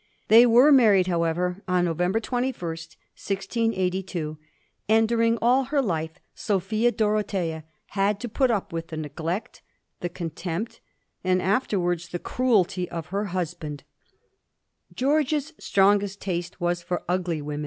They 0.29 0.47
were 0.47 0.71
married, 0.71 1.05
however, 1.05 1.61
on 1.67 1.85
November 1.85 2.19
21, 2.19 2.53
1682, 2.57 4.39
and 4.89 5.07
during 5.07 5.37
all 5.43 5.65
her 5.65 5.79
life 5.79 6.13
Sophia 6.33 6.91
Dorothea 6.91 7.65
had 7.89 8.19
to 8.21 8.27
put 8.27 8.49
up 8.49 8.73
with 8.73 8.87
the 8.87 8.97
neglect, 8.97 9.61
the 9.99 10.09
con 10.09 10.31
tempt, 10.31 10.79
and 11.23 11.39
afterwards 11.39 12.09
the 12.09 12.17
cruelty 12.17 12.89
of 12.89 13.09
her 13.09 13.25
husband 13.25 13.83
George's 14.91 15.53
strongest 15.59 16.19
taste 16.19 16.59
was 16.59 16.81
for 16.81 17.03
ugly 17.07 17.39
women. 17.39 17.59